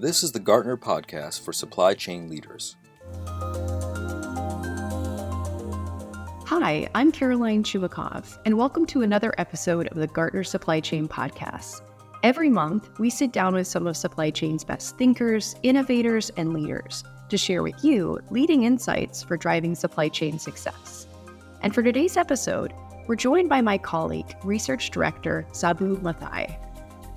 [0.00, 2.76] This is the Gartner Podcast for Supply Chain Leaders.
[6.46, 11.80] Hi, I'm Caroline Chumakov, and welcome to another episode of the Gartner Supply Chain Podcast.
[12.22, 17.02] Every month, we sit down with some of supply chain's best thinkers, innovators, and leaders
[17.28, 21.08] to share with you leading insights for driving supply chain success.
[21.62, 22.72] And for today's episode,
[23.08, 26.67] we're joined by my colleague, Research Director Sabu Mathai.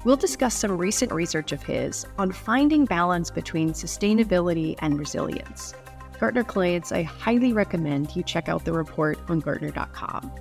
[0.04, 5.76] We'll discuss some recent research of his on finding balance between sustainability and resilience.
[6.20, 10.32] Gartner clients, I highly recommend you check out the report on Gartner.com.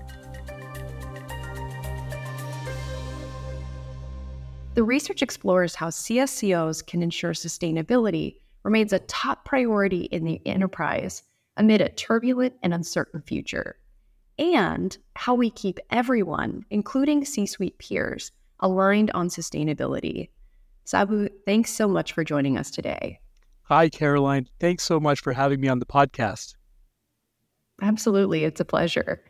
[4.75, 11.23] The research explores how CSCOs can ensure sustainability remains a top priority in the enterprise
[11.59, 13.77] amid a turbulent and uncertain future,
[14.39, 20.29] and how we keep everyone, including C suite peers, aligned on sustainability.
[20.85, 23.21] Sabu, thanks so much for joining us today.
[23.65, 24.49] Hi, Caroline.
[24.59, 26.55] Thanks so much for having me on the podcast.
[27.83, 28.45] Absolutely.
[28.45, 29.23] It's a pleasure.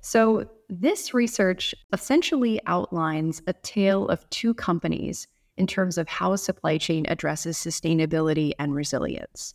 [0.00, 6.38] So, this research essentially outlines a tale of two companies in terms of how a
[6.38, 9.54] supply chain addresses sustainability and resilience.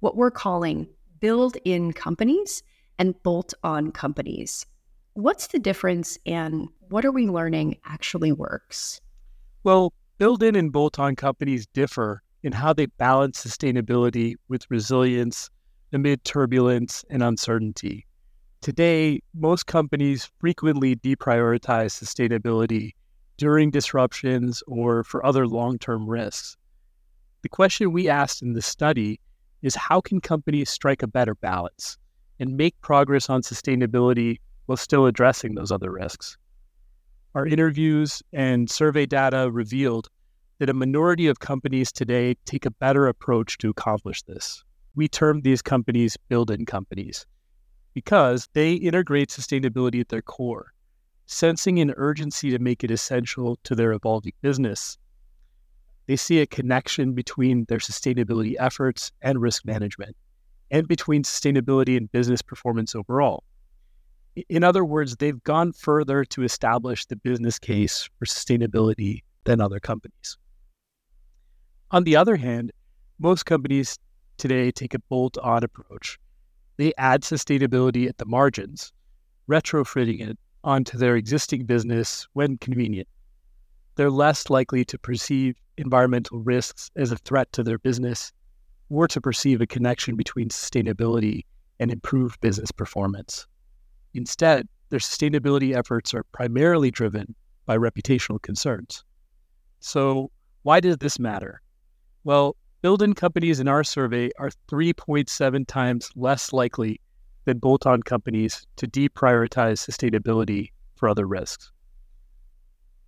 [0.00, 0.88] What we're calling
[1.20, 2.62] build in companies
[2.98, 4.66] and bolt on companies.
[5.18, 9.00] What's the difference and what are we learning actually works?
[9.64, 15.50] Well, build in and bolt on companies differ in how they balance sustainability with resilience
[15.92, 18.06] amid turbulence and uncertainty.
[18.60, 22.92] Today, most companies frequently deprioritize sustainability
[23.38, 26.56] during disruptions or for other long term risks.
[27.42, 29.18] The question we asked in the study
[29.62, 31.98] is how can companies strike a better balance
[32.38, 34.38] and make progress on sustainability
[34.68, 36.36] while still addressing those other risks.
[37.34, 40.10] Our interviews and survey data revealed
[40.58, 44.62] that a minority of companies today take a better approach to accomplish this.
[44.94, 47.24] We term these companies build in companies
[47.94, 50.74] because they integrate sustainability at their core,
[51.24, 54.98] sensing an urgency to make it essential to their evolving business.
[56.06, 60.14] They see a connection between their sustainability efforts and risk management,
[60.70, 63.44] and between sustainability and business performance overall.
[64.48, 69.80] In other words, they've gone further to establish the business case for sustainability than other
[69.80, 70.36] companies.
[71.90, 72.72] On the other hand,
[73.18, 73.98] most companies
[74.36, 76.18] today take a bolt on approach.
[76.76, 78.92] They add sustainability at the margins,
[79.48, 83.08] retrofitting it onto their existing business when convenient.
[83.96, 88.32] They're less likely to perceive environmental risks as a threat to their business
[88.90, 91.44] or to perceive a connection between sustainability
[91.80, 93.46] and improved business performance.
[94.14, 97.34] Instead, their sustainability efforts are primarily driven
[97.66, 99.04] by reputational concerns.
[99.80, 100.30] So,
[100.62, 101.60] why does this matter?
[102.24, 107.00] Well, build in companies in our survey are 3.7 times less likely
[107.44, 111.70] than bolt on companies to deprioritize sustainability for other risks.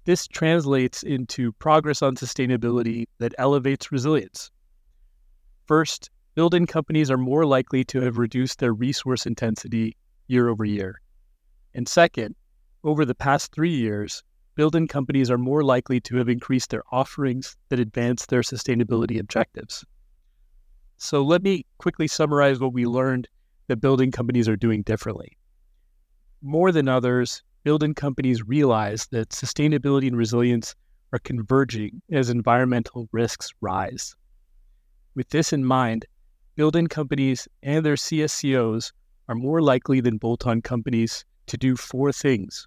[0.04, 4.50] This translates into progress on sustainability that elevates resilience.
[5.66, 9.96] First, build in companies are more likely to have reduced their resource intensity
[10.30, 11.00] year over year.
[11.74, 12.34] And second,
[12.84, 14.22] over the past three years,
[14.54, 19.18] build in companies are more likely to have increased their offerings that advance their sustainability
[19.18, 19.84] objectives.
[20.96, 23.28] So let me quickly summarize what we learned
[23.68, 25.36] that build-in companies are doing differently.
[26.42, 30.74] More than others, build-in companies realize that sustainability and resilience
[31.12, 34.14] are converging as environmental risks rise.
[35.14, 36.04] With this in mind,
[36.54, 38.92] build-in companies and their CSCOs
[39.30, 42.66] are more likely than bolt on companies to do four things.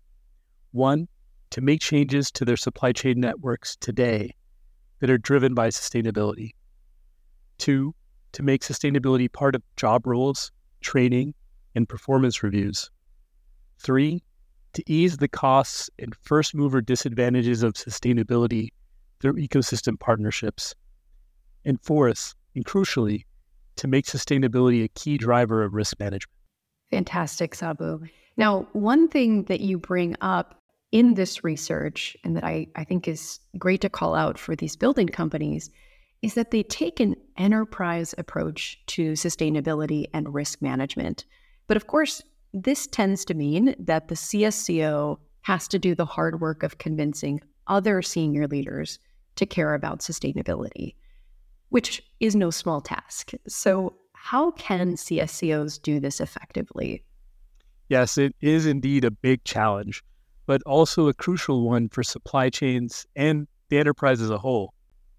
[0.71, 1.09] One,
[1.49, 4.33] to make changes to their supply chain networks today
[5.01, 6.51] that are driven by sustainability.
[7.57, 7.93] Two,
[8.31, 11.33] to make sustainability part of job roles, training,
[11.75, 12.89] and performance reviews.
[13.79, 14.23] Three,
[14.71, 18.69] to ease the costs and first mover disadvantages of sustainability
[19.19, 20.73] through ecosystem partnerships.
[21.65, 23.25] And fourth, and crucially,
[23.75, 26.29] to make sustainability a key driver of risk management.
[26.93, 28.01] Fantastic, Sabu.
[28.37, 30.61] Now, one thing that you bring up
[30.91, 34.75] in this research, and that I, I think is great to call out for these
[34.75, 35.71] build-in companies,
[36.21, 41.25] is that they take an enterprise approach to sustainability and risk management.
[41.65, 42.21] But of course,
[42.53, 47.41] this tends to mean that the CSCO has to do the hard work of convincing
[47.65, 48.99] other senior leaders
[49.37, 50.93] to care about sustainability,
[51.69, 53.31] which is no small task.
[53.47, 57.03] So, how can CSCOs do this effectively?
[57.89, 60.01] Yes, it is indeed a big challenge,
[60.45, 64.73] but also a crucial one for supply chains and the enterprise as a whole.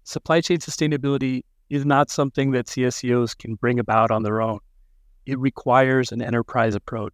[0.05, 4.57] Supply chain sustainability is not something that CSCOs can bring about on their own.
[5.27, 7.13] It requires an enterprise approach.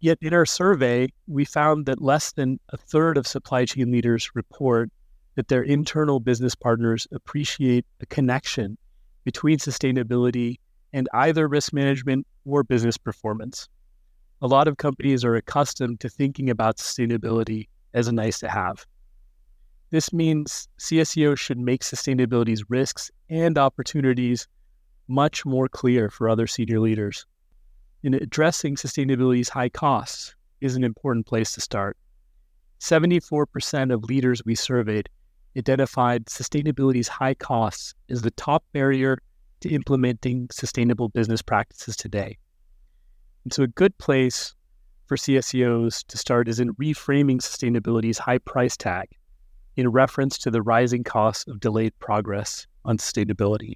[0.00, 4.30] Yet in our survey, we found that less than a third of supply chain leaders
[4.34, 4.90] report
[5.34, 8.78] that their internal business partners appreciate a connection
[9.24, 10.58] between sustainability
[10.92, 13.68] and either risk management or business performance.
[14.40, 18.84] A lot of companies are accustomed to thinking about sustainability as a nice to have.
[19.90, 24.48] This means CSCOs should make sustainability's risks and opportunities
[25.06, 27.26] much more clear for other senior leaders.
[28.02, 31.96] In addressing sustainability's high costs is an important place to start.
[32.80, 35.08] 74% of leaders we surveyed
[35.56, 39.18] identified sustainability's high costs as the top barrier
[39.60, 42.38] to implementing sustainable business practices today.
[43.44, 44.54] And so, a good place
[45.06, 49.08] for CSCOs to start is in reframing sustainability's high price tag
[49.76, 53.74] in reference to the rising costs of delayed progress on sustainability.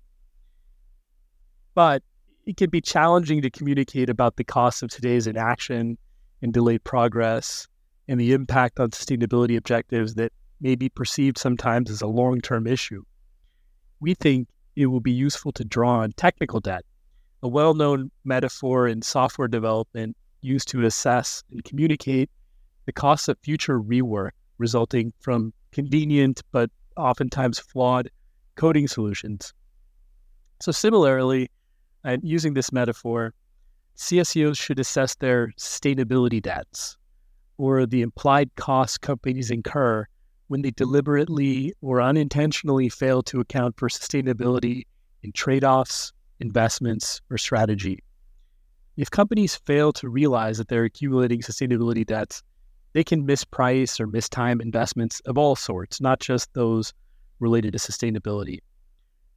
[1.75, 2.03] But
[2.47, 5.99] it can be challenging to communicate about the costs of today's inaction
[6.43, 7.67] and delayed progress
[8.09, 12.67] and the impact on sustainability objectives that may be perceived sometimes as a long term
[12.67, 13.03] issue.
[14.01, 16.85] We think it will be useful to draw on technical debt,
[17.43, 22.31] a well known metaphor in software development used to assess and communicate
[22.85, 28.11] the costs of future rework resulting from convenient but oftentimes flawed
[28.55, 29.53] coding solutions.
[30.61, 31.51] So, similarly,
[32.05, 33.35] and using this metaphor,
[33.97, 36.97] CSCOs should assess their sustainability debts
[37.59, 40.07] or the implied costs companies incur
[40.49, 44.83] when they deliberately or unintentionally fail to account for sustainability
[45.23, 47.99] in trade offs, investments, or strategy.
[48.97, 52.43] If companies fail to realize that they're accumulating sustainability debts,
[52.93, 56.95] they can misprice or mistime investments of all sorts, not just those
[57.41, 58.61] related to sustainability.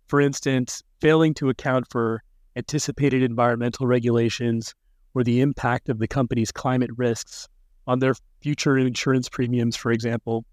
[0.08, 2.24] For instance, failing to account for
[2.56, 4.74] anticipated environmental regulations
[5.14, 7.48] or the impact of the company's climate risks
[7.88, 10.46] on their future insurance premiums, for example,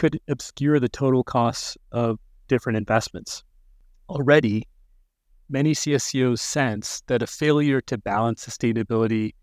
[0.00, 2.18] could obscure the total costs of
[2.48, 3.44] different investments.
[4.08, 4.66] Already,
[5.50, 9.34] many CSCOs sense that a failure to balance sustainability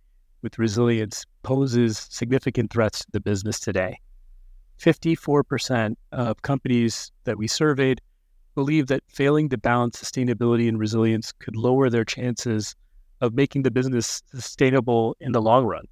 [0.42, 4.00] with resilience poses significant threats to the business today.
[4.80, 8.01] 54% of companies that we surveyed
[8.56, 12.75] believe that failing to balance sustainability and resilience could lower their chances
[13.21, 15.86] of making the business sustainable in the long run.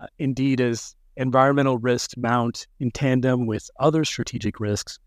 [0.00, 4.98] Uh, indeed, as environmental risks mount in tandem with other strategic risks,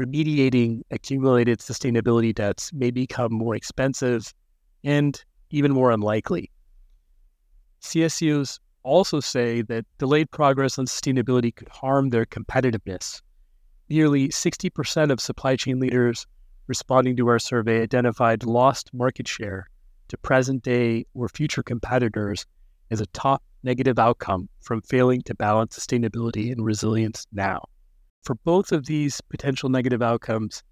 [0.00, 4.32] remediating accumulated sustainability debts may become more expensive
[4.82, 6.50] and even more unlikely.
[7.82, 13.20] CSCOs also say that delayed progress on sustainability could harm their competitiveness.
[13.88, 16.26] Nearly 60% of supply chain leaders
[16.66, 19.68] responding to our survey identified lost market share
[20.08, 22.46] to present day or future competitors
[22.90, 27.64] as a top negative outcome from failing to balance sustainability and resilience now.
[28.22, 30.62] For both of these potential negative outcomes,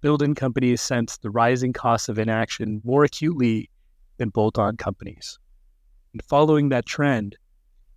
[0.00, 3.70] build-in companies sense the rising costs of inaction more acutely
[4.18, 5.38] than bolt-on companies.
[6.12, 7.36] And following that trend,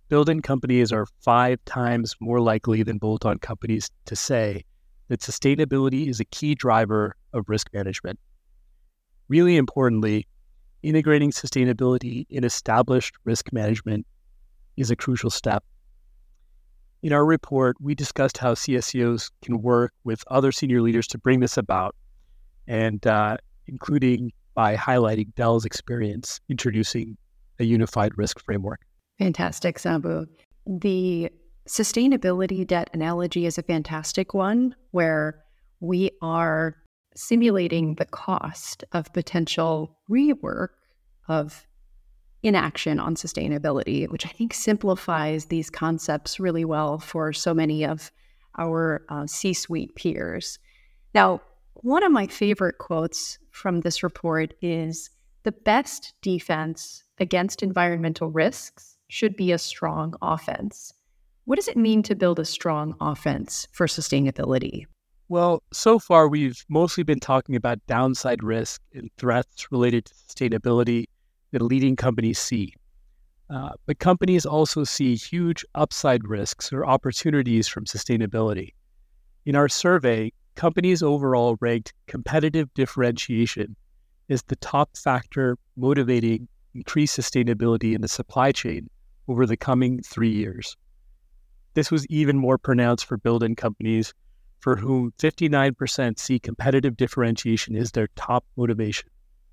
[0.08, 4.64] build-in companies are five times more likely than bolt-on companies to say
[5.08, 8.18] that sustainability is a key driver of risk management.
[9.28, 10.26] Really importantly,
[10.86, 14.06] integrating sustainability in established risk management
[14.76, 15.64] is a crucial step.
[17.02, 21.40] In our report, we discussed how CSCOs can work with other senior leaders to bring
[21.40, 21.96] this about,
[22.68, 27.16] and uh, including by highlighting Dell's experience introducing
[27.58, 28.80] a unified risk framework.
[29.18, 30.26] Fantastic, Sabu.
[30.66, 31.30] The
[31.68, 35.42] sustainability debt analogy is a fantastic one where
[35.80, 36.76] we are
[37.16, 40.68] simulating the cost of potential rework
[41.28, 41.66] of
[42.42, 48.12] inaction on sustainability, which I think simplifies these concepts really well for so many of
[48.58, 50.58] our uh, C suite peers.
[51.14, 51.40] Now,
[51.74, 55.10] one of my favorite quotes from this report is
[55.42, 60.92] the best defense against environmental risks should be a strong offense.
[61.44, 64.86] What does it mean to build a strong offense for sustainability?
[65.28, 71.06] Well, so far we've mostly been talking about downside risk and threats related to sustainability
[71.50, 72.74] that leading companies see.
[73.50, 78.74] Uh, but companies also see huge upside risks or opportunities from sustainability.
[79.46, 83.74] In our survey, companies overall ranked competitive differentiation
[84.28, 88.88] as the top factor motivating increased sustainability in the supply chain
[89.26, 90.76] over the coming three years.
[91.74, 94.14] This was even more pronounced for build in companies
[94.60, 99.08] for whom 59% see competitive differentiation as their top motivation,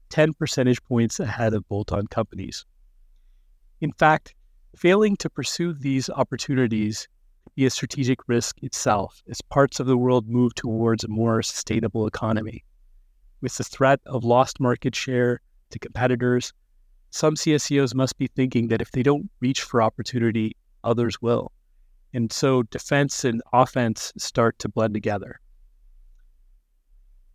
[0.10, 2.65] 10 percentage points ahead of bolt on companies.
[3.81, 4.33] In fact,
[4.75, 7.07] failing to pursue these opportunities
[7.55, 12.07] be a strategic risk itself as parts of the world move towards a more sustainable
[12.07, 12.63] economy.
[13.41, 16.53] With the threat of lost market share to competitors,
[17.10, 21.51] some CSCOs must be thinking that if they don't reach for opportunity, others will.
[22.13, 25.39] And so defense and offense start to blend together.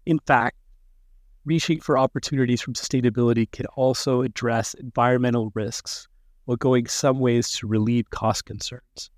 [0.06, 0.56] In fact,
[1.44, 6.06] reaching for opportunities from sustainability can also address environmental risks
[6.44, 9.11] while going some ways to relieve cost concerns.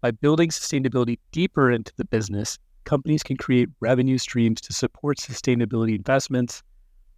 [0.00, 5.96] By building sustainability deeper into the business, companies can create revenue streams to support sustainability
[5.96, 6.62] investments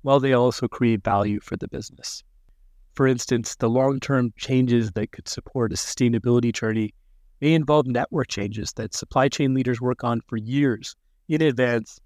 [0.03, 2.25] while they also create value for the business.
[2.95, 6.93] For instance, the long term changes that could support a sustainability journey
[7.41, 10.97] may involve network changes that supply chain leaders work on for years
[11.29, 12.01] in advance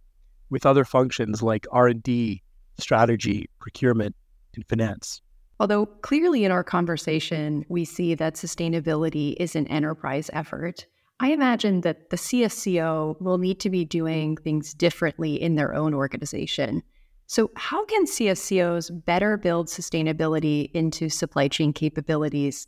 [0.50, 2.43] with other functions like R&D,
[2.79, 4.14] strategy, procurement,
[4.55, 5.21] and finance.
[5.61, 10.87] Although clearly in our conversation, we see that sustainability is an enterprise effort,
[11.21, 15.95] I imagine that the CSCO will need to be doing things differently in their own
[15.95, 16.83] organization.
[17.26, 22.67] So, how can CSCOs better build sustainability into supply chain capabilities?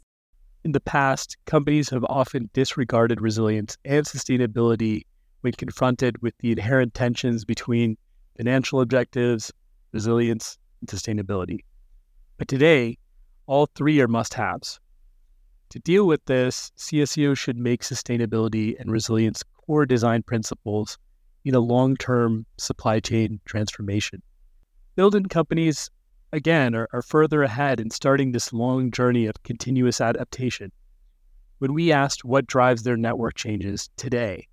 [0.66, 5.02] In the past, companies have often disregarded resilience and sustainability
[5.42, 7.96] when confronted with the inherent tensions between
[8.36, 9.52] financial objectives,
[9.92, 11.60] resilience, and sustainability.
[12.36, 12.98] But today,
[13.46, 14.80] all three are must haves.
[15.68, 20.98] To deal with this, CSCO should make sustainability and resilience core design principles
[21.44, 24.20] in a long term supply chain transformation.
[24.96, 25.90] Build-in companies,
[26.32, 30.72] again, are, are further ahead in starting this long journey of continuous adaptation.
[31.58, 34.46] When we asked what drives their network changes today,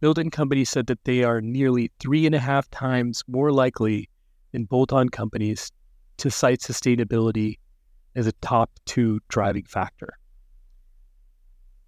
[0.00, 4.08] build-in companies said that they are nearly three and a half times more likely
[4.52, 5.70] than bolt on companies
[6.18, 7.58] to cite sustainability
[8.16, 10.18] as a top two driving factor.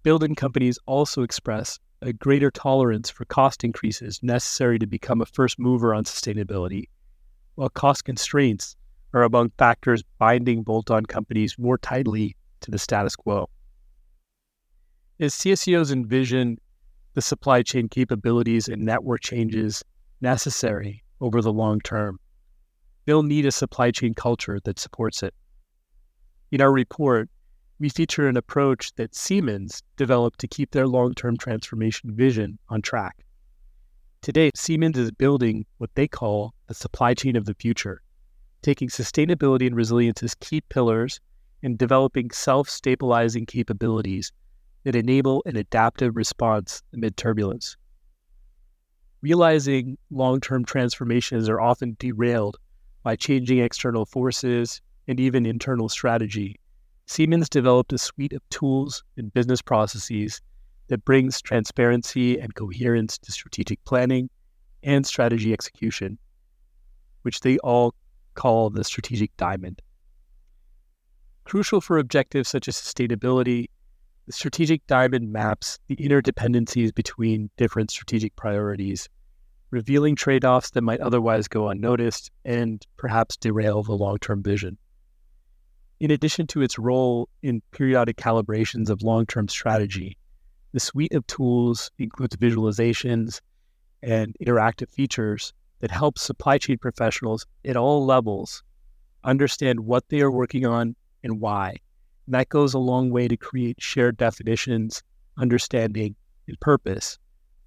[0.03, 5.59] Build-in companies also express a greater tolerance for cost increases necessary to become a first
[5.59, 6.85] mover on sustainability,
[7.55, 8.75] while cost constraints
[9.13, 13.49] are among factors binding bolt on companies more tightly to the status quo.
[15.19, 16.57] As CSCOs envision
[17.13, 19.83] the supply chain capabilities and network changes
[20.21, 22.19] necessary over the long term,
[23.05, 25.33] they'll need a supply chain culture that supports it.
[26.51, 27.29] In our report,
[27.79, 32.81] we feature an approach that Siemens developed to keep their long term transformation vision on
[32.81, 33.25] track.
[34.21, 38.03] Today, Siemens is building what they call the supply chain of the future,
[38.61, 41.19] taking sustainability and resilience as key pillars
[41.63, 44.31] and developing self stabilizing capabilities
[44.83, 47.77] that enable an adaptive response amid turbulence.
[49.21, 52.57] Realizing long term transformations are often derailed
[53.03, 56.59] by changing external forces and even internal strategy,
[57.05, 60.41] Siemens developed a suite of tools and business processes
[60.87, 64.29] that brings transparency and coherence to strategic planning
[64.83, 66.17] and strategy execution,
[67.23, 67.93] which they all
[68.33, 69.81] call the strategic diamond.
[71.43, 73.67] Crucial for objectives such as sustainability,
[74.27, 79.09] the strategic diamond maps the interdependencies between different strategic priorities
[79.71, 84.77] revealing trade offs that might otherwise go unnoticed and perhaps derail the long term vision.
[85.99, 90.17] In addition to its role in periodic calibrations of long term strategy,
[90.73, 93.41] the suite of tools includes visualizations
[94.03, 98.63] and interactive features that helps supply chain professionals at all levels
[99.23, 101.75] understand what they are working on and why.
[102.25, 105.03] And that goes a long way to create shared definitions,
[105.37, 106.15] understanding,
[106.47, 107.17] and purpose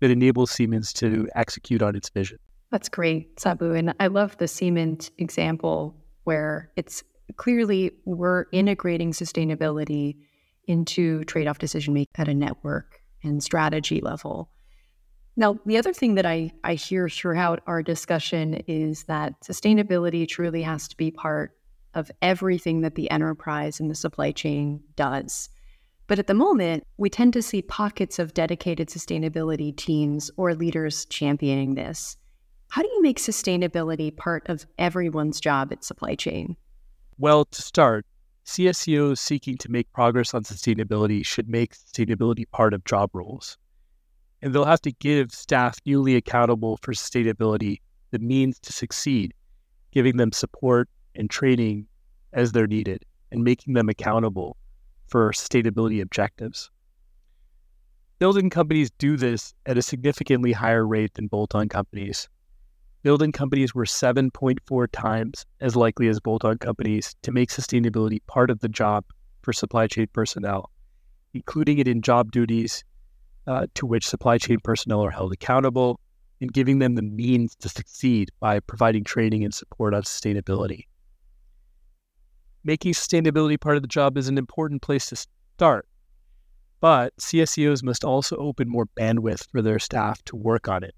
[0.00, 2.38] that enables Siemens to execute on its vision.
[2.71, 3.73] That's great, Sabu.
[3.73, 5.94] And I love the Siemens example
[6.25, 7.04] where it's
[7.37, 10.16] clearly we're integrating sustainability
[10.66, 14.50] into trade off decision making at a network and strategy level.
[15.36, 20.62] Now, the other thing that I, I hear throughout our discussion is that sustainability truly
[20.62, 21.52] has to be part
[21.94, 25.48] of everything that the enterprise and the supply chain does.
[26.06, 31.06] But at the moment, we tend to see pockets of dedicated sustainability teams or leaders
[31.06, 32.16] championing this.
[32.68, 36.56] How do you make sustainability part of everyone's job at supply chain?
[37.18, 38.06] Well, to start,
[38.44, 43.56] CSCOs seeking to make progress on sustainability should make sustainability part of job roles.
[44.44, 49.32] And they'll have to give staff newly accountable for sustainability the means to succeed,
[49.90, 51.86] giving them support and training
[52.34, 54.58] as they're needed, and making them accountable
[55.06, 56.70] for sustainability objectives.
[58.18, 62.28] Build-in companies do this at a significantly higher rate than bolt-on companies.
[63.02, 68.60] Build-in companies were 7.4 times as likely as bolt-on companies to make sustainability part of
[68.60, 69.06] the job
[69.40, 70.70] for supply chain personnel,
[71.32, 72.84] including it in job duties
[73.46, 76.00] uh, to which supply chain personnel are held accountable,
[76.40, 80.86] and giving them the means to succeed by providing training and support on sustainability.
[82.64, 85.16] Making sustainability part of the job is an important place to
[85.56, 85.86] start,
[86.80, 90.94] but CSCOs must also open more bandwidth for their staff to work on it.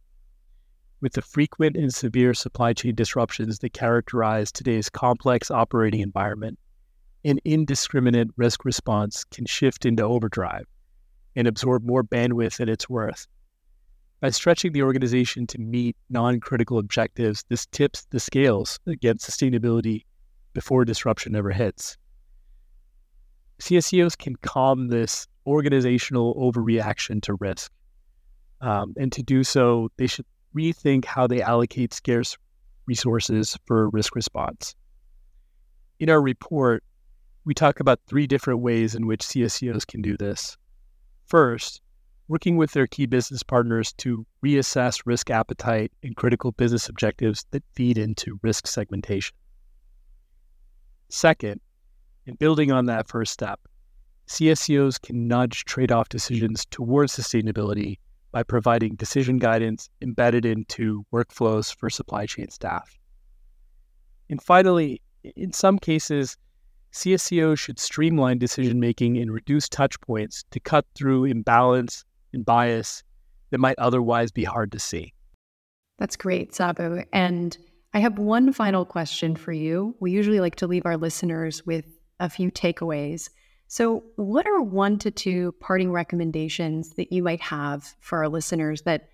[1.00, 6.58] With the frequent and severe supply chain disruptions that characterize today's complex operating environment,
[7.24, 10.66] an indiscriminate risk response can shift into overdrive
[11.36, 13.26] and absorb more bandwidth than it's worth.
[14.20, 20.04] By stretching the organization to meet non critical objectives, this tips the scales against sustainability
[20.54, 21.98] before disruption ever hits.
[23.60, 27.70] CSCOs can calm this organizational overreaction to risk.
[28.60, 30.26] Um, and to do so, they should
[30.56, 32.36] rethink how they allocate scarce
[32.86, 34.74] resources for risk response.
[36.00, 36.82] In our report,
[37.44, 40.56] we talk about three different ways in which CSCOs can do this.
[41.26, 41.80] First,
[42.28, 47.64] working with their key business partners to reassess risk appetite and critical business objectives that
[47.72, 49.36] feed into risk segmentation.
[51.08, 51.60] Second,
[52.26, 53.60] in building on that first step,
[54.28, 57.98] CSCOs can nudge trade off decisions towards sustainability
[58.32, 62.98] by providing decision guidance embedded into workflows for supply chain staff.
[64.28, 65.00] And finally,
[65.36, 66.36] in some cases,
[66.92, 73.02] CSCOs should streamline decision making and reduce touch points to cut through imbalance and bias
[73.50, 75.12] that might otherwise be hard to see.
[75.98, 77.02] That's great, Sabu.
[77.12, 77.56] And
[77.94, 79.96] I have one final question for you.
[80.00, 81.86] We usually like to leave our listeners with
[82.20, 83.30] a few takeaways.
[83.68, 88.82] So, what are one to two parting recommendations that you might have for our listeners
[88.82, 89.08] that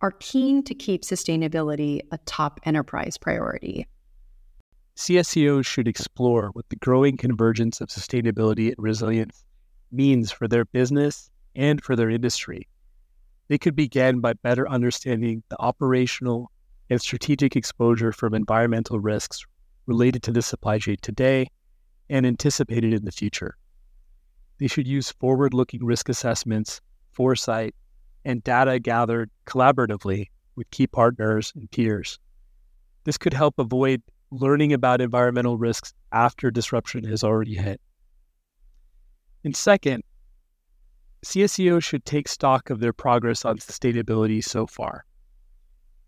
[0.00, 3.86] are keen to keep sustainability a top enterprise priority?
[4.98, 9.44] CSCOs should explore what the growing convergence of sustainability and resilience
[9.92, 12.66] means for their business and for their industry.
[13.46, 16.50] They could begin by better understanding the operational
[16.90, 19.46] and strategic exposure from environmental risks
[19.86, 21.46] related to the supply chain today
[22.10, 23.56] and anticipated in the future.
[24.58, 26.80] They should use forward looking risk assessments,
[27.12, 27.76] foresight,
[28.24, 32.18] and data gathered collaboratively with key partners and peers.
[33.04, 37.80] This could help avoid learning about environmental risks after disruption has already hit.
[39.44, 40.02] And second,
[41.24, 45.04] CSCOs should take stock of their progress on sustainability so far.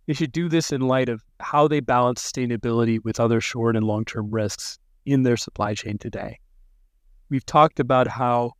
[0.06, 3.86] They should do this in light of how they balance sustainability with other short and
[3.86, 6.38] long term risks in their supply chain today.
[7.28, 8.52] We've talked about how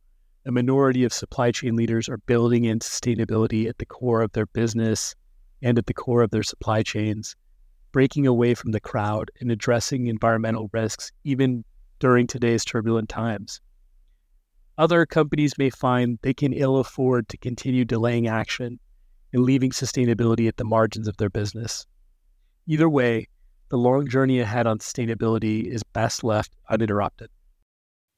[0.45, 4.45] a minority of supply chain leaders are building in sustainability at the core of their
[4.47, 5.15] business
[5.61, 7.35] and at the core of their supply chains,
[7.91, 11.63] breaking away from the crowd and addressing environmental risks even
[11.99, 13.61] during today's turbulent times.
[14.77, 18.79] Other companies may find they can ill afford to continue delaying action
[19.33, 21.85] and leaving sustainability at the margins of their business.
[22.67, 23.27] Either way,
[23.69, 27.29] the long journey ahead on sustainability is best left uninterrupted.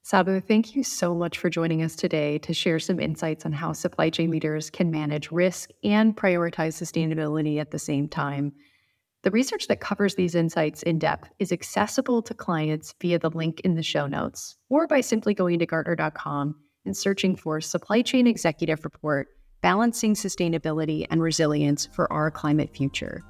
[0.06, 3.72] Sabu, thank you so much for joining us today to share some insights on how
[3.72, 8.52] supply chain leaders can manage risk and prioritize sustainability at the same time.
[9.24, 13.62] The research that covers these insights in depth is accessible to clients via the link
[13.62, 16.56] in the show notes or by simply going to Gartner.com
[16.86, 19.30] and searching for Supply Chain Executive Report
[19.62, 23.24] Balancing Sustainability and Resilience for Our Climate Future.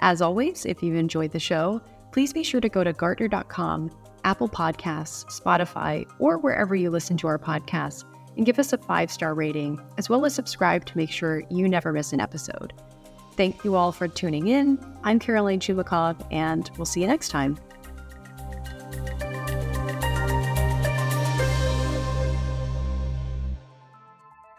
[0.00, 3.92] As always, if you've enjoyed the show, please be sure to go to Gartner.com
[4.24, 8.04] Apple Podcasts, Spotify, or wherever you listen to our podcasts,
[8.36, 11.68] and give us a five star rating, as well as subscribe to make sure you
[11.68, 12.72] never miss an episode.
[13.40, 14.78] Thank you all for tuning in.
[15.02, 17.56] I'm Caroline Chumakov, and we'll see you next time.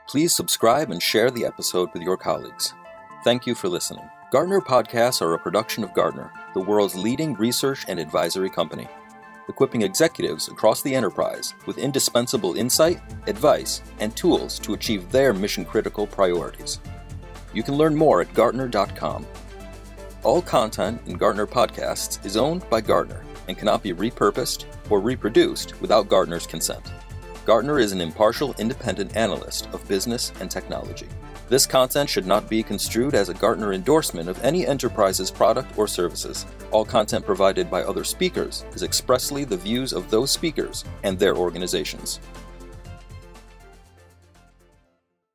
[0.07, 2.73] Please subscribe and share the episode with your colleagues.
[3.23, 4.09] Thank you for listening.
[4.31, 8.87] Gartner podcasts are a production of Gartner, the world's leading research and advisory company
[9.47, 15.65] equipping executives across the enterprise with indispensable insight, advice, and tools to achieve their mission
[15.65, 16.79] critical priorities.
[17.53, 19.25] You can learn more at Gartner.com.
[20.23, 25.79] All content in Gartner podcasts is owned by Gartner and cannot be repurposed or reproduced
[25.81, 26.91] without Gartner's consent.
[27.45, 31.07] Gartner is an impartial independent analyst of business and technology.
[31.49, 35.87] This content should not be construed as a Gartner endorsement of any enterprise's product or
[35.87, 36.45] services.
[36.71, 41.35] All content provided by other speakers is expressly the views of those speakers and their
[41.35, 42.21] organizations.